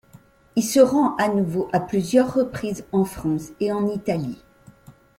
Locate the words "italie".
3.85-4.41